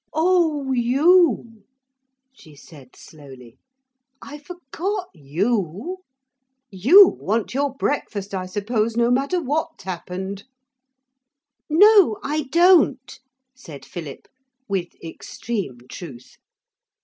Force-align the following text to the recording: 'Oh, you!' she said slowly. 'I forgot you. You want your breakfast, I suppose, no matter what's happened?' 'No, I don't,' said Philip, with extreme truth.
'Oh, 0.13 0.71
you!' 0.71 1.65
she 2.33 2.55
said 2.55 2.95
slowly. 2.95 3.59
'I 4.23 4.39
forgot 4.39 5.09
you. 5.13 5.97
You 6.71 7.07
want 7.07 7.53
your 7.53 7.75
breakfast, 7.75 8.33
I 8.33 8.47
suppose, 8.47 8.97
no 8.97 9.11
matter 9.11 9.39
what's 9.39 9.83
happened?' 9.83 10.45
'No, 11.69 12.17
I 12.23 12.45
don't,' 12.51 13.19
said 13.53 13.85
Philip, 13.85 14.27
with 14.67 14.87
extreme 15.03 15.81
truth. 15.87 16.35